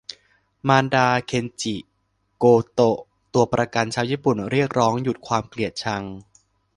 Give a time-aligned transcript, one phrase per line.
[0.67, 1.75] มารดา "เคนจิ
[2.37, 2.97] โกโตะ"
[3.33, 6.03] ตัวประกันชาวญี่ปุ่น เรียกร้องหยุดความเกลียดชัง